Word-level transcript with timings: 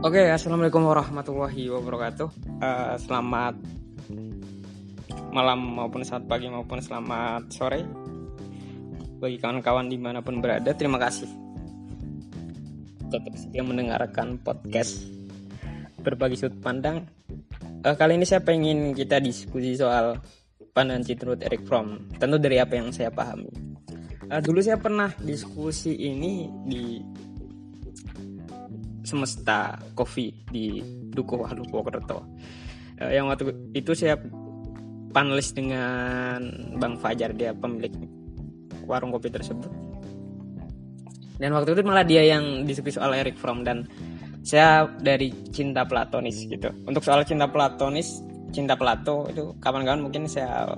Oke, 0.00 0.32
assalamualaikum 0.32 0.80
warahmatullahi 0.88 1.68
wabarakatuh. 1.68 2.28
Uh, 2.64 2.96
selamat 3.04 3.52
malam 5.28 5.60
maupun 5.60 6.00
selamat 6.00 6.24
pagi 6.24 6.48
maupun 6.48 6.80
selamat 6.80 7.52
sore 7.52 7.84
bagi 9.20 9.36
kawan-kawan 9.36 9.92
di 9.92 10.00
mana 10.00 10.24
pun 10.24 10.40
berada. 10.40 10.72
Terima 10.72 10.96
kasih 10.96 11.28
tetap 13.12 13.34
setia 13.36 13.60
mendengarkan 13.60 14.40
podcast 14.40 15.04
berbagi 16.00 16.40
sudut 16.40 16.56
pandang. 16.64 17.04
Uh, 17.84 17.92
kali 17.92 18.16
ini 18.16 18.24
saya 18.24 18.40
pengen 18.40 18.96
kita 18.96 19.20
diskusi 19.20 19.76
soal 19.76 20.16
pandangan 20.72 21.04
Citrut 21.04 21.44
Eric 21.44 21.68
Fromm. 21.68 22.08
Tentu 22.16 22.40
dari 22.40 22.56
apa 22.56 22.72
yang 22.72 22.88
saya 22.88 23.12
pahami. 23.12 23.52
Uh, 24.32 24.40
dulu 24.40 24.64
saya 24.64 24.80
pernah 24.80 25.12
diskusi 25.20 25.92
ini 25.92 26.48
di 26.64 27.04
semesta 29.10 29.74
coffee 29.98 30.30
di 30.46 30.78
Dukuh 31.10 31.42
Walu 31.42 31.66
Purwokerto. 31.66 32.22
Uh, 33.02 33.10
yang 33.10 33.26
waktu 33.26 33.50
itu 33.74 33.90
saya 33.98 34.14
panelis 35.10 35.50
dengan 35.50 36.38
Bang 36.78 36.94
Fajar 36.94 37.34
dia 37.34 37.50
pemilik 37.50 37.90
warung 38.86 39.10
kopi 39.10 39.34
tersebut. 39.34 39.70
Dan 41.40 41.56
waktu 41.56 41.74
itu 41.74 41.82
malah 41.82 42.06
dia 42.06 42.22
yang 42.22 42.62
diskusi 42.68 43.00
soal 43.00 43.16
Eric 43.16 43.34
Fromm 43.34 43.64
dan 43.66 43.88
saya 44.46 44.86
dari 45.00 45.32
cinta 45.50 45.82
platonis 45.82 46.46
gitu. 46.46 46.70
Untuk 46.84 47.02
soal 47.02 47.24
cinta 47.24 47.48
platonis, 47.48 48.20
cinta 48.50 48.74
Plato 48.76 49.26
itu 49.30 49.54
kawan-kawan 49.62 50.04
mungkin 50.04 50.26
saya 50.26 50.68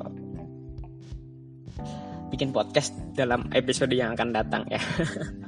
bikin 2.32 2.52
podcast 2.52 2.96
dalam 3.12 3.44
episode 3.52 3.92
yang 3.92 4.16
akan 4.16 4.28
datang 4.32 4.62
ya. 4.68 4.80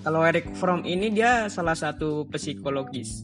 Kalau 0.00 0.20
Eric 0.24 0.56
Fromm 0.56 0.82
ini 0.88 1.12
dia 1.12 1.46
salah 1.52 1.76
satu 1.76 2.24
psikologis, 2.32 3.20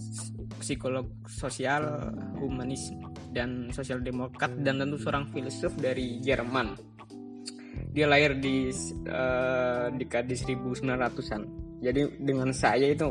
psikolog 0.61 1.09
sosial, 1.25 2.13
humanis 2.37 2.93
dan 3.33 3.73
sosial 3.73 4.05
demokrat 4.05 4.53
dan 4.61 4.81
tentu 4.81 5.01
seorang 5.01 5.29
filsuf 5.33 5.73
dari 5.81 6.21
Jerman. 6.21 6.77
Dia 7.97 8.05
lahir 8.05 8.37
di 8.37 8.69
uh, 9.09 9.89
dekade 9.93 10.37
1900-an. 10.37 11.43
Jadi 11.81 12.21
dengan 12.21 12.53
saya 12.53 12.93
itu 12.93 13.09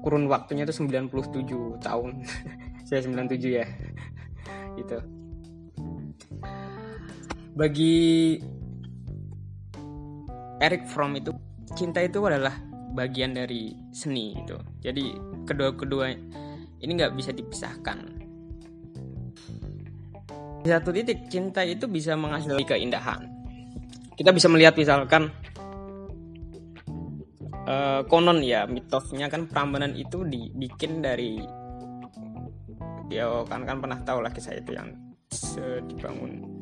kurun 0.00 0.28
waktunya 0.28 0.64
itu 0.64 0.80
97 0.80 1.84
tahun. 1.84 2.24
saya 2.88 3.00
97 3.04 3.40
ya. 3.52 3.66
gitu 4.80 4.98
bagi 7.54 8.34
Eric 10.58 10.90
Fromm 10.90 11.14
itu 11.18 11.30
cinta 11.72 12.04
itu 12.04 12.20
adalah 12.20 12.52
bagian 12.94 13.34
dari 13.34 13.74
seni 13.90 14.36
itu 14.36 14.54
jadi 14.84 15.16
kedua-kedua 15.48 16.12
ini 16.84 17.00
nggak 17.00 17.16
bisa 17.16 17.32
dipisahkan. 17.32 17.98
Di 20.64 20.68
satu 20.68 20.92
titik 20.92 21.32
cinta 21.32 21.64
itu 21.64 21.88
bisa 21.88 22.12
menghasilkan 22.12 22.76
keindahan. 22.76 23.24
Kita 24.14 24.30
bisa 24.36 24.52
melihat 24.52 24.76
misalkan 24.76 25.32
uh, 27.64 28.04
konon 28.04 28.44
ya 28.44 28.68
mitosnya 28.68 29.32
kan 29.32 29.48
Prambanan 29.48 29.96
itu 29.96 30.22
dibikin 30.28 31.00
dari 31.00 31.40
ya 33.08 33.44
kan 33.48 33.64
kan 33.64 33.80
pernah 33.80 34.00
tahu 34.04 34.24
lah 34.24 34.32
kisah 34.32 34.56
itu 34.56 34.76
yang 34.76 34.92
dibangun 35.88 36.53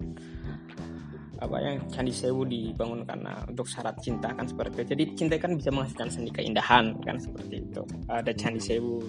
apa 1.42 1.58
yang 1.58 1.82
Candi 1.90 2.14
Sewu 2.14 2.46
dibangun 2.46 3.02
karena 3.02 3.42
untuk 3.50 3.66
syarat 3.66 3.98
cinta 3.98 4.30
kan 4.30 4.46
seperti 4.46 4.86
itu. 4.86 4.94
Jadi 4.94 5.04
cinta 5.18 5.34
kan 5.42 5.58
bisa 5.58 5.74
menghasilkan 5.74 6.08
seni 6.08 6.30
keindahan 6.30 6.94
kan 7.02 7.18
seperti 7.18 7.66
itu. 7.66 7.82
Ada 8.06 8.30
Candi 8.38 8.62
Sewu 8.62 9.02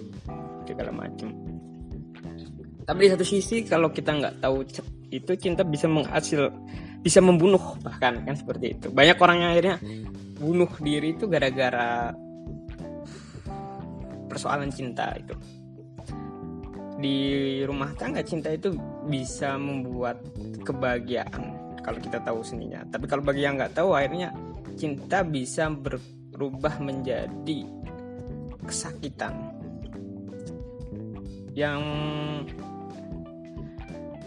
segala 0.65 0.89
macam. 0.89 1.29
Tapi 2.83 2.99
di 3.05 3.09
satu 3.13 3.23
sisi 3.23 3.63
kalau 3.63 3.93
kita 3.93 4.11
nggak 4.17 4.35
tahu 4.41 4.65
itu 5.13 5.31
cinta 5.37 5.61
bisa 5.61 5.85
menghasil 5.85 6.49
bisa 7.05 7.19
membunuh 7.21 7.77
bahkan 7.85 8.19
kan 8.25 8.35
seperti 8.35 8.73
itu. 8.75 8.87
Banyak 8.89 9.17
orang 9.21 9.37
yang 9.45 9.49
akhirnya 9.53 9.75
bunuh 10.41 10.71
diri 10.81 11.13
itu 11.13 11.29
gara-gara 11.29 12.11
persoalan 14.27 14.73
cinta 14.73 15.13
itu. 15.13 15.37
Di 16.97 17.17
rumah 17.67 17.91
tangga 17.93 18.23
cinta 18.23 18.49
itu 18.49 18.73
bisa 19.05 19.59
membuat 19.59 20.23
kebahagiaan 20.63 21.62
kalau 21.83 21.99
kita 21.99 22.23
tahu 22.23 22.39
seninya. 22.41 22.81
Tapi 22.87 23.05
kalau 23.05 23.21
bagi 23.21 23.43
yang 23.43 23.59
nggak 23.59 23.75
tahu 23.75 23.93
akhirnya 23.93 24.31
cinta 24.79 25.21
bisa 25.21 25.69
berubah 25.69 26.79
menjadi 26.79 27.67
kesakitan. 28.63 29.35
Yang 31.53 31.81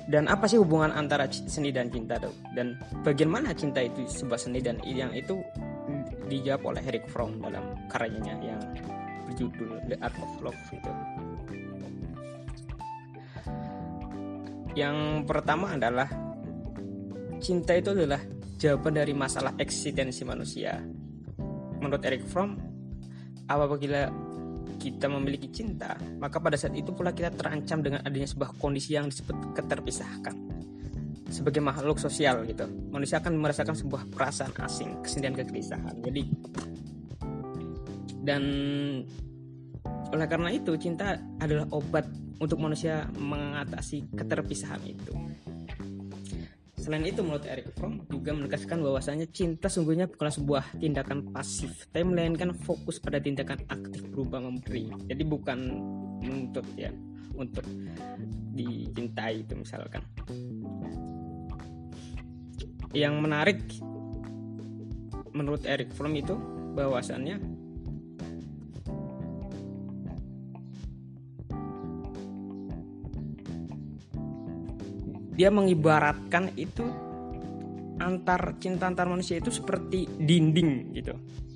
dan 0.06 0.30
apa 0.30 0.46
sih 0.46 0.62
hubungan 0.62 0.94
antara 0.94 1.26
seni 1.26 1.74
dan 1.74 1.90
cinta 1.90 2.14
tuh 2.22 2.30
dan 2.54 2.78
bagaimana 3.02 3.50
cinta 3.50 3.82
itu 3.82 4.06
sebuah 4.06 4.38
seni 4.38 4.62
dan 4.62 4.78
yang 4.86 5.10
itu 5.10 5.42
dijawab 6.30 6.74
oleh 6.74 6.82
Eric 6.86 7.10
Fromm 7.10 7.42
dalam 7.42 7.74
karyanya 7.90 8.38
yang 8.38 8.62
berjudul 9.26 9.82
The 9.90 9.98
Art 9.98 10.14
of 10.22 10.30
Love 10.38 10.62
itu. 10.70 10.92
Yang 14.78 15.24
pertama 15.26 15.74
adalah 15.74 16.06
cinta 17.46 17.78
itu 17.78 17.94
adalah 17.94 18.18
jawaban 18.58 18.98
dari 18.98 19.14
masalah 19.14 19.54
eksistensi 19.62 20.26
manusia. 20.26 20.82
Menurut 21.78 22.02
Eric 22.02 22.26
Fromm, 22.26 22.58
apabila 23.46 24.10
kita 24.82 25.06
memiliki 25.06 25.46
cinta, 25.54 25.94
maka 26.18 26.42
pada 26.42 26.58
saat 26.58 26.74
itu 26.74 26.90
pula 26.90 27.14
kita 27.14 27.30
terancam 27.30 27.86
dengan 27.86 28.02
adanya 28.02 28.26
sebuah 28.26 28.58
kondisi 28.58 28.98
yang 28.98 29.06
disebut 29.06 29.54
keterpisahkan. 29.54 30.34
Sebagai 31.30 31.62
makhluk 31.62 32.02
sosial 32.02 32.42
gitu, 32.50 32.66
manusia 32.90 33.22
akan 33.22 33.38
merasakan 33.38 33.78
sebuah 33.78 34.10
perasaan 34.10 34.50
asing, 34.66 34.98
kesendirian 35.06 35.38
kegelisahan. 35.38 35.94
Jadi 36.02 36.22
dan 38.26 38.42
oleh 40.10 40.26
karena 40.26 40.50
itu 40.50 40.74
cinta 40.74 41.14
adalah 41.38 41.70
obat 41.70 42.10
untuk 42.42 42.58
manusia 42.58 43.06
mengatasi 43.14 44.10
keterpisahan 44.18 44.82
itu. 44.82 45.14
Selain 46.86 47.02
itu, 47.02 47.18
menurut 47.18 47.42
Eric 47.50 47.74
Fromm 47.74 48.06
juga 48.06 48.30
menegaskan 48.30 48.78
bahwasanya 48.78 49.26
cinta 49.34 49.66
sungguhnya 49.66 50.06
bukanlah 50.06 50.38
sebuah 50.38 50.64
tindakan 50.78 51.34
pasif, 51.34 51.90
tapi 51.90 52.06
melainkan 52.06 52.54
fokus 52.54 53.02
pada 53.02 53.18
tindakan 53.18 53.58
aktif 53.66 54.06
berupa 54.06 54.38
memberi. 54.38 54.94
Jadi 55.10 55.26
bukan 55.26 55.58
menuntut 56.22 56.62
ya 56.78 56.94
untuk 57.34 57.66
dicintai 58.54 59.42
itu 59.42 59.58
misalkan. 59.58 60.06
Yang 62.94 63.14
menarik 63.18 63.58
menurut 65.34 65.66
Eric 65.66 65.90
Fromm 65.90 66.14
itu 66.14 66.38
bahwasannya 66.78 67.42
dia 75.36 75.52
mengibaratkan 75.52 76.56
itu 76.56 76.82
antar 78.00 78.56
cinta 78.60 78.88
antar 78.88 79.08
manusia 79.08 79.36
itu 79.36 79.52
seperti 79.52 80.08
dinding 80.16 80.96
gitu. 80.96 81.12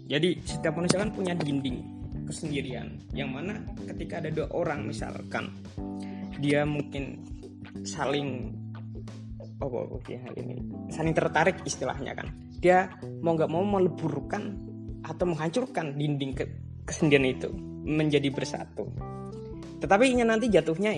Jadi 0.09 0.37
setiap 0.45 0.77
manusia 0.77 1.01
kan 1.01 1.11
punya 1.13 1.33
dinding 1.33 1.81
kesendirian. 2.29 3.01
Yang 3.17 3.31
mana 3.33 3.55
ketika 3.89 4.21
ada 4.21 4.29
dua 4.29 4.49
orang 4.53 4.85
misalkan 4.85 5.49
dia 6.41 6.69
mungkin 6.69 7.25
saling 7.85 8.53
oh 9.61 9.69
oke 9.69 10.01
okay, 10.01 10.17
hal 10.21 10.33
ini 10.41 10.61
saling 10.93 11.17
tertarik 11.17 11.57
istilahnya 11.65 12.13
kan. 12.13 12.29
Dia 12.61 12.93
mau 13.25 13.33
nggak 13.33 13.49
mau 13.49 13.65
meleburkan 13.65 14.57
atau 15.01 15.25
menghancurkan 15.25 15.97
dinding 15.97 16.37
ke 16.37 16.45
kesendirian 16.85 17.33
itu 17.33 17.49
menjadi 17.89 18.29
bersatu. 18.29 18.85
Tetapi 19.81 20.13
nanti 20.21 20.53
jatuhnya 20.53 20.93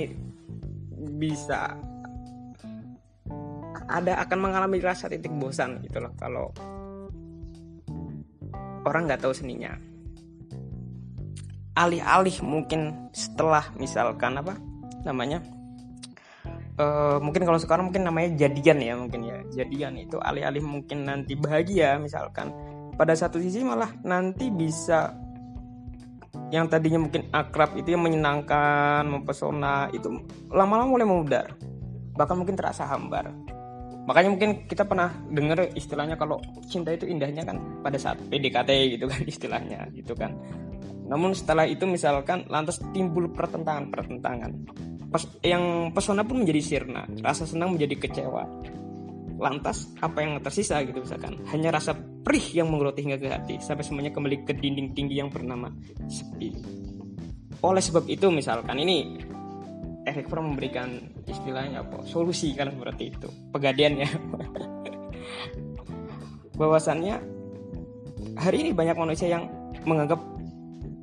bisa 1.15 1.79
ada 3.93 4.17
akan 4.25 4.39
mengalami 4.41 4.81
rasa 4.81 5.13
titik 5.13 5.33
bosan 5.37 5.85
gitu 5.85 6.01
loh 6.01 6.13
kalau 6.17 6.49
orang 8.89 9.07
nggak 9.07 9.23
tahu 9.23 9.35
seninya. 9.35 9.77
Alih-alih 11.73 12.37
mungkin 12.45 13.09
setelah 13.17 13.65
misalkan 13.81 14.37
apa 14.37 14.61
namanya 15.09 15.41
uh, 16.77 17.17
mungkin 17.17 17.49
kalau 17.49 17.57
sekarang 17.57 17.89
mungkin 17.89 18.05
namanya 18.05 18.37
jadian 18.37 18.79
ya 18.81 18.95
mungkin 18.97 19.21
ya. 19.25 19.39
Jadian 19.63 19.97
itu 19.97 20.21
alih-alih 20.21 20.65
mungkin 20.65 21.09
nanti 21.09 21.37
bahagia 21.37 21.97
misalkan. 22.01 22.53
Pada 22.93 23.17
satu 23.17 23.41
sisi 23.41 23.65
malah 23.65 23.89
nanti 24.05 24.53
bisa 24.53 25.17
yang 26.53 26.69
tadinya 26.69 27.01
mungkin 27.01 27.33
akrab 27.33 27.73
itu 27.81 27.97
yang 27.97 28.05
menyenangkan 28.05 29.09
mempesona 29.09 29.89
itu 29.97 30.13
lama-lama 30.53 30.93
mulai 30.93 31.09
memudar. 31.09 31.47
Bahkan 32.13 32.37
mungkin 32.37 32.61
terasa 32.61 32.85
hambar 32.85 33.33
makanya 34.03 34.31
mungkin 34.35 34.51
kita 34.67 34.83
pernah 34.87 35.15
dengar 35.31 35.71
istilahnya 35.73 36.19
kalau 36.19 36.43
cinta 36.67 36.91
itu 36.91 37.07
indahnya 37.07 37.47
kan 37.47 37.59
pada 37.83 37.99
saat 37.99 38.19
PDKT 38.27 38.99
gitu 38.99 39.05
kan 39.07 39.21
istilahnya 39.33 39.81
gitu 39.95 40.13
kan. 40.19 40.35
Namun 41.07 41.37
setelah 41.37 41.69
itu 41.69 41.85
misalkan 41.85 42.49
lantas 42.49 42.81
timbul 42.97 43.29
pertentangan-pertentangan. 43.37 44.53
Pes 45.13 45.29
yang 45.45 45.93
pesona 45.93 46.25
pun 46.25 46.41
menjadi 46.41 46.63
sirna 46.65 47.05
rasa 47.21 47.45
senang 47.45 47.77
menjadi 47.77 48.01
kecewa. 48.01 48.49
Lantas 49.37 49.93
apa 50.01 50.25
yang 50.25 50.41
tersisa 50.41 50.81
gitu 50.87 51.05
misalkan? 51.05 51.37
Hanya 51.53 51.75
rasa 51.75 51.93
perih 51.93 52.63
yang 52.63 52.73
menggeroti 52.73 53.05
hingga 53.05 53.19
ke 53.21 53.29
hati 53.29 53.55
sampai 53.61 53.85
semuanya 53.85 54.15
kembali 54.15 54.47
ke 54.47 54.57
dinding 54.57 54.97
tinggi 54.97 55.21
yang 55.21 55.29
bernama 55.29 55.69
sepi. 56.09 56.55
Oleh 57.61 57.83
sebab 57.85 58.09
itu 58.09 58.33
misalkan 58.33 58.81
ini 58.81 59.21
Eric 60.13 60.29
Fromm 60.29 60.53
memberikan 60.53 61.01
istilahnya 61.25 61.81
apa? 61.81 62.05
Solusi 62.05 62.53
kan 62.53 62.69
seperti 62.69 63.17
itu. 63.17 63.33
Pegadian 63.49 64.05
ya. 64.05 64.09
Bahwasannya 66.61 67.17
hari 68.37 68.69
ini 68.69 68.71
banyak 68.77 68.97
manusia 69.01 69.33
yang 69.33 69.49
menganggap 69.89 70.21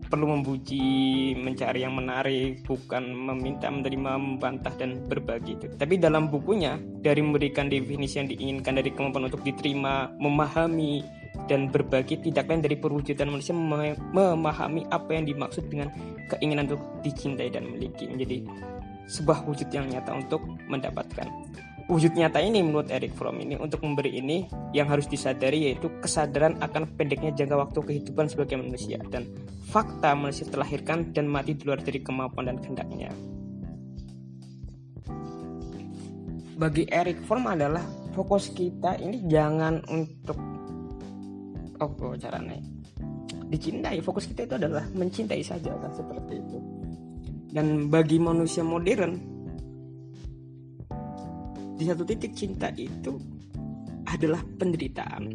perlu 0.09 0.25
memuji, 0.25 1.37
mencari 1.37 1.85
yang 1.85 1.93
menarik, 1.93 2.65
bukan 2.65 3.13
meminta, 3.13 3.69
menerima, 3.69 4.17
membantah 4.17 4.73
dan 4.73 5.05
berbagi 5.05 5.55
itu. 5.57 5.65
Tapi 5.77 6.01
dalam 6.01 6.33
bukunya 6.33 6.81
dari 6.81 7.21
memberikan 7.21 7.69
definisi 7.69 8.17
yang 8.17 8.29
diinginkan 8.29 8.81
dari 8.81 8.89
kemampuan 8.89 9.29
untuk 9.29 9.45
diterima, 9.45 10.09
memahami 10.17 11.05
dan 11.45 11.69
berbagi 11.69 12.19
tidak 12.25 12.49
lain 12.49 12.65
dari 12.65 12.75
perwujudan 12.75 13.29
manusia 13.29 13.53
memahami 13.53 14.89
apa 14.89 15.09
yang 15.13 15.29
dimaksud 15.29 15.69
dengan 15.69 15.93
keinginan 16.33 16.65
untuk 16.69 16.81
dicintai 17.05 17.53
dan 17.53 17.69
memiliki. 17.69 18.09
Menjadi 18.09 18.37
sebuah 19.09 19.43
wujud 19.49 19.67
yang 19.73 19.89
nyata 19.89 20.13
untuk 20.13 20.45
mendapatkan. 20.69 21.25
Wujud 21.89 22.13
nyata 22.13 22.37
ini 22.37 22.61
menurut 22.61 22.93
Eric 22.93 23.17
Fromm 23.17 23.41
ini 23.41 23.57
untuk 23.57 23.81
memberi 23.81 24.21
ini 24.21 24.45
yang 24.77 24.85
harus 24.85 25.09
disadari 25.09 25.65
yaitu 25.65 25.89
kesadaran 26.05 26.53
akan 26.61 26.85
pendeknya 26.93 27.33
jangka 27.33 27.57
waktu 27.57 27.79
kehidupan 27.81 28.29
sebagai 28.29 28.61
manusia 28.61 29.01
dan 29.09 29.25
fakta 29.73 30.13
manusia 30.13 30.45
terlahirkan 30.45 31.09
dan 31.17 31.25
mati 31.25 31.57
di 31.57 31.65
luar 31.65 31.81
dari 31.81 31.97
kemampuan 32.05 32.53
dan 32.53 32.61
kehendaknya. 32.61 33.09
Bagi 36.61 36.85
Eric 36.93 37.25
Fromm 37.25 37.49
adalah 37.49 37.81
fokus 38.13 38.53
kita 38.53 39.01
ini 39.01 39.25
jangan 39.25 39.81
untuk 39.89 40.37
oh 41.81 42.13
caranya 42.19 42.59
dicintai 43.49 43.97
fokus 44.03 44.29
kita 44.29 44.45
itu 44.45 44.55
adalah 44.61 44.85
mencintai 44.93 45.41
saja 45.41 45.73
kan 45.79 45.89
seperti 45.89 46.37
itu 46.37 46.57
dan 47.49 47.89
bagi 47.89 48.21
manusia 48.21 48.61
modern 48.61 49.17
di 51.79 51.83
satu 51.87 52.03
titik 52.03 52.35
cinta 52.35 52.67
itu 52.75 53.15
adalah 54.03 54.43
penderitaan. 54.59 55.31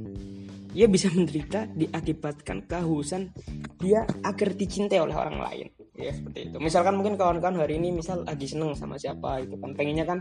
Ia 0.74 0.90
bisa 0.90 1.06
menderita 1.14 1.70
diakibatkan 1.70 2.66
kehausan 2.66 3.30
dia 3.78 4.02
agar 4.26 4.52
dicintai 4.52 4.98
oleh 4.98 5.14
orang 5.14 5.38
lain. 5.38 5.66
Ya 5.94 6.10
seperti 6.10 6.50
itu. 6.50 6.58
Misalkan 6.58 6.98
mungkin 6.98 7.14
kawan-kawan 7.14 7.54
hari 7.54 7.78
ini 7.78 7.94
misal 7.94 8.26
lagi 8.26 8.50
seneng 8.50 8.74
sama 8.74 8.98
siapa 8.98 9.46
itu 9.46 9.54
kan 9.54 9.70
pengennya 9.78 10.02
kan 10.02 10.18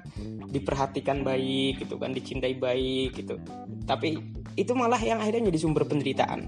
diperhatikan 0.54 1.26
baik 1.26 1.82
gitu 1.82 1.98
kan 1.98 2.14
dicintai 2.14 2.54
baik 2.54 3.18
gitu. 3.18 3.42
Tapi 3.90 4.22
itu 4.54 4.72
malah 4.78 5.02
yang 5.02 5.18
akhirnya 5.18 5.50
jadi 5.50 5.60
sumber 5.66 5.90
penderitaan. 5.90 6.46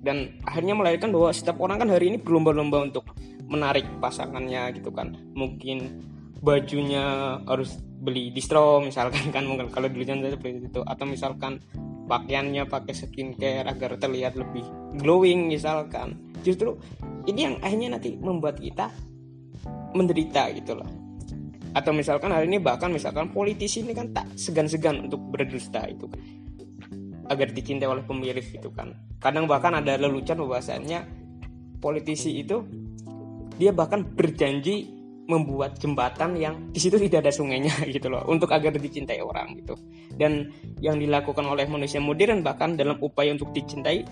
Dan 0.00 0.40
akhirnya 0.48 0.72
melahirkan 0.72 1.12
bahwa 1.12 1.28
setiap 1.36 1.60
orang 1.60 1.84
kan 1.84 1.92
hari 1.92 2.08
ini 2.08 2.16
berlomba-lomba 2.16 2.88
untuk 2.88 3.04
menarik 3.48 3.86
pasangannya 4.00 4.72
gitu 4.76 4.90
kan. 4.90 5.16
Mungkin 5.36 6.02
bajunya 6.44 7.38
harus 7.48 7.80
beli 7.80 8.32
distro 8.32 8.80
misalkan 8.84 9.32
kan. 9.34 9.44
Mungkin 9.44 9.72
kalau 9.72 9.88
dulu 9.88 10.04
contohnya 10.04 10.34
seperti 10.36 10.68
itu. 10.68 10.80
Atau 10.84 11.04
misalkan 11.08 11.60
pakaiannya 12.04 12.68
pakai 12.68 12.92
skincare 12.92 13.64
agar 13.64 13.96
terlihat 13.96 14.36
lebih 14.36 14.64
glowing 15.00 15.48
misalkan. 15.48 16.20
Justru 16.44 16.76
ini 17.24 17.40
yang 17.48 17.56
akhirnya 17.64 17.96
nanti 17.96 18.16
membuat 18.20 18.60
kita 18.60 18.92
menderita 19.96 20.52
gitu 20.52 20.76
loh. 20.76 20.88
Atau 21.74 21.90
misalkan 21.90 22.30
hari 22.30 22.46
ini 22.46 22.62
bahkan 22.62 22.92
misalkan 22.92 23.34
politisi 23.34 23.82
ini 23.82 23.96
kan 23.96 24.14
tak 24.14 24.30
segan-segan 24.38 25.08
untuk 25.10 25.18
berdusta 25.32 25.82
itu 25.88 26.06
kan. 26.06 26.20
Agar 27.32 27.50
dicintai 27.56 27.88
oleh 27.88 28.04
pemilih 28.04 28.44
gitu 28.44 28.68
kan. 28.68 28.92
Kadang 29.16 29.48
bahkan 29.48 29.72
ada 29.72 29.96
lelucon 29.96 30.44
bahwasannya 30.44 31.24
politisi 31.80 32.44
itu 32.44 32.62
dia 33.58 33.70
bahkan 33.70 34.02
berjanji 34.02 34.90
membuat 35.24 35.80
jembatan 35.80 36.36
yang 36.36 36.54
di 36.68 36.76
situ 36.76 37.00
tidak 37.00 37.24
ada 37.24 37.32
sungainya 37.32 37.72
gitu 37.94 38.12
loh 38.12 38.24
untuk 38.28 38.52
agar 38.52 38.76
dicintai 38.76 39.24
orang 39.24 39.56
gitu. 39.56 39.74
Dan 40.14 40.52
yang 40.84 41.00
dilakukan 41.00 41.42
oleh 41.48 41.64
manusia 41.64 41.98
modern 41.98 42.44
bahkan 42.44 42.76
dalam 42.76 43.00
upaya 43.00 43.32
untuk 43.32 43.50
dicintai 43.56 44.04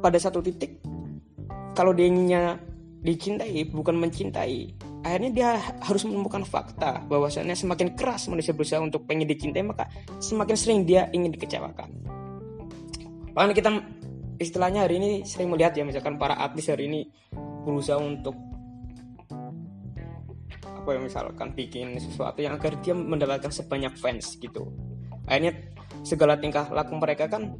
pada 0.00 0.18
satu 0.22 0.38
titik 0.38 0.78
kalau 1.74 1.90
dia 1.90 2.08
dicintai 3.02 3.68
bukan 3.68 3.98
mencintai 3.98 4.86
akhirnya 5.06 5.30
dia 5.30 5.48
harus 5.86 6.02
menemukan 6.02 6.42
fakta 6.42 7.06
bahwasannya 7.06 7.54
semakin 7.54 7.94
keras 7.94 8.26
manusia 8.26 8.50
berusaha 8.50 8.82
untuk 8.82 9.06
pengen 9.06 9.30
dicintai 9.30 9.62
maka 9.62 9.86
semakin 10.18 10.56
sering 10.58 10.78
dia 10.82 11.06
ingin 11.14 11.30
dikecewakan. 11.30 11.90
Bahkan 13.30 13.52
kita 13.52 13.68
istilahnya 14.36 14.84
hari 14.84 15.00
ini 15.00 15.10
sering 15.24 15.52
melihat 15.52 15.72
ya 15.76 15.84
misalkan 15.84 16.20
para 16.20 16.36
artis 16.36 16.68
hari 16.68 16.88
ini 16.88 17.00
berusaha 17.64 17.96
untuk 17.96 18.36
apa 20.62 20.88
ya 20.94 21.00
misalkan 21.02 21.50
bikin 21.56 21.98
sesuatu 21.98 22.38
yang 22.38 22.54
agar 22.60 22.78
dia 22.78 22.94
mendapatkan 22.94 23.50
sebanyak 23.50 23.98
fans 23.98 24.38
gitu. 24.38 24.70
Akhirnya 25.26 25.58
segala 26.06 26.38
tingkah 26.38 26.70
laku 26.70 26.94
mereka 26.94 27.26
kan 27.26 27.58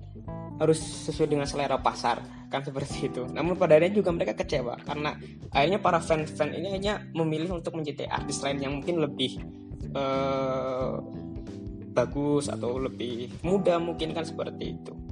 harus 0.57 0.79
sesuai 0.79 1.29
dengan 1.35 1.45
selera 1.49 1.77
pasar 1.83 2.23
kan 2.47 2.63
seperti 2.63 3.11
itu. 3.11 3.27
Namun 3.27 3.59
pada 3.59 3.75
akhirnya 3.75 3.99
juga 3.99 4.15
mereka 4.15 4.39
kecewa 4.39 4.79
karena 4.87 5.19
akhirnya 5.51 5.83
para 5.83 5.99
fans-fans 5.99 6.55
ini 6.55 6.71
hanya 6.71 7.03
memilih 7.17 7.59
untuk 7.59 7.75
mencintai 7.75 8.07
artis 8.07 8.39
lain 8.47 8.63
yang 8.63 8.79
mungkin 8.79 9.03
lebih 9.03 9.43
uh, 9.97 11.03
bagus 11.97 12.53
atau 12.53 12.77
lebih 12.77 13.33
muda 13.43 13.81
mungkin 13.81 14.13
kan 14.13 14.23
seperti 14.23 14.77
itu 14.77 15.06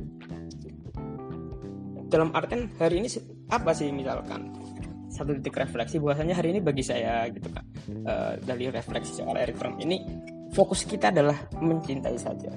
dalam 2.09 2.31
artian 2.37 2.71
hari 2.81 3.05
ini 3.05 3.09
apa 3.51 3.71
sih 3.77 3.91
misalkan? 3.91 4.51
Satu 5.15 5.31
titik 5.39 5.55
refleksi 5.55 6.03
bahwasanya 6.03 6.35
hari 6.35 6.59
ini 6.59 6.61
bagi 6.61 6.83
saya 6.83 7.31
gitu 7.31 7.47
kan 7.55 7.63
uh, 8.03 8.35
dari 8.43 8.67
refleksi 8.67 9.23
soal 9.23 9.39
Eric 9.39 9.55
Fromm 9.55 9.79
ini 9.79 10.03
fokus 10.51 10.83
kita 10.83 11.15
adalah 11.15 11.39
mencintai 11.59 12.19
saja. 12.19 12.51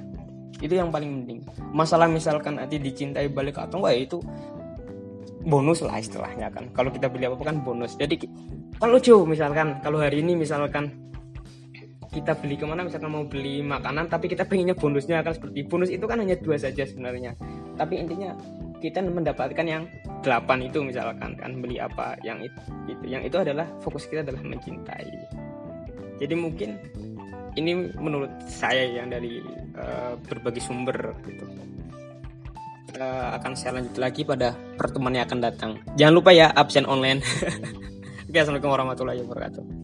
Itu 0.58 0.74
yang 0.74 0.90
paling 0.90 1.22
penting. 1.22 1.46
Masalah 1.70 2.10
misalkan 2.10 2.58
nanti 2.58 2.82
dicintai 2.82 3.30
balik 3.30 3.62
atau 3.62 3.78
enggak 3.78 3.94
ya 3.94 4.02
itu 4.10 4.18
bonus 5.46 5.86
lah 5.86 6.02
istilahnya 6.02 6.50
kan. 6.50 6.70
Kalau 6.74 6.90
kita 6.90 7.08
beli 7.14 7.30
apa, 7.30 7.38
apa 7.38 7.46
kan 7.54 7.58
bonus. 7.62 7.94
Jadi 7.94 8.26
kan 8.78 8.90
lucu 8.90 9.14
misalkan 9.26 9.78
kalau 9.86 10.02
hari 10.02 10.26
ini 10.26 10.34
misalkan 10.34 10.90
kita 12.10 12.34
beli 12.42 12.58
ke 12.58 12.66
mana 12.66 12.82
misalkan 12.82 13.14
mau 13.14 13.26
beli 13.28 13.62
makanan 13.62 14.10
tapi 14.10 14.32
kita 14.32 14.48
pengennya 14.50 14.74
bonusnya 14.74 15.22
kan 15.22 15.38
seperti 15.38 15.68
bonus 15.70 15.94
itu 15.94 16.06
kan 16.10 16.18
hanya 16.18 16.34
dua 16.42 16.58
saja 16.58 16.86
sebenarnya. 16.86 17.38
Tapi 17.78 17.94
intinya 18.02 18.34
kita 18.78 19.02
mendapatkan 19.02 19.66
yang 19.66 19.84
delapan 20.22 20.66
itu 20.66 20.80
misalkan 20.86 21.34
kan 21.38 21.52
beli 21.58 21.82
apa 21.82 22.18
yang 22.22 22.42
itu, 22.42 22.60
itu. 22.90 23.04
Yang 23.10 23.34
itu 23.34 23.38
adalah 23.42 23.66
fokus 23.82 24.06
kita 24.10 24.22
adalah 24.26 24.42
mencintai. 24.44 25.10
Jadi 26.18 26.34
mungkin 26.34 26.78
ini 27.58 27.94
menurut 27.98 28.30
saya 28.46 28.86
yang 28.86 29.10
dari 29.10 29.42
uh, 29.78 30.18
berbagai 30.26 30.62
sumber 30.62 31.14
gitu. 31.26 31.46
Uh, 32.98 33.30
akan 33.38 33.54
saya 33.54 33.78
lanjut 33.78 33.94
lagi 34.02 34.26
pada 34.26 34.58
pertemuan 34.78 35.14
yang 35.14 35.30
akan 35.30 35.40
datang. 35.42 35.72
Jangan 36.00 36.14
lupa 36.18 36.34
ya 36.34 36.50
absen 36.50 36.90
online. 36.90 37.22
Oke, 38.28 38.38
assalamualaikum 38.42 38.74
warahmatullahi 38.74 39.22
wabarakatuh 39.22 39.77